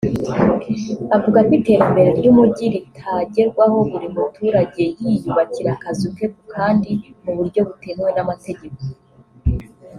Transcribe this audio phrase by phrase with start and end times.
[1.15, 6.89] Avuga ko iterambere ry’umujyi ritagerwaho buri muturage yiyubakira akazu ke ku kandi
[7.23, 8.81] mu buryo butemewe n’amategeko